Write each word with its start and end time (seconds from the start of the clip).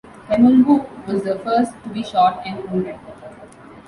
Pemulwuy 0.27 0.81
was 1.05 1.21
the 1.21 1.37
first 1.37 1.73
to 1.83 1.89
be 1.89 2.01
shot 2.01 2.41
and 2.43 2.67
wounded. 2.71 2.99